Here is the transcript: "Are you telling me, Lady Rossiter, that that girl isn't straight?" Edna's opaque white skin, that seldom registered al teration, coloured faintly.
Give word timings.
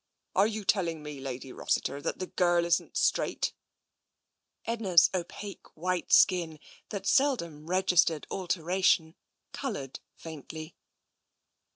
"Are 0.35 0.47
you 0.47 0.65
telling 0.65 1.03
me, 1.03 1.19
Lady 1.19 1.51
Rossiter, 1.51 2.01
that 2.01 2.17
that 2.17 2.35
girl 2.35 2.65
isn't 2.65 2.97
straight?" 2.97 3.53
Edna's 4.65 5.11
opaque 5.13 5.67
white 5.77 6.11
skin, 6.11 6.59
that 6.89 7.05
seldom 7.05 7.67
registered 7.67 8.25
al 8.31 8.47
teration, 8.47 9.13
coloured 9.53 9.99
faintly. 10.15 10.75